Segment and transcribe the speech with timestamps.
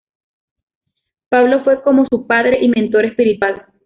[1.29, 3.67] Pablo fue como su padre y mentor espiritual.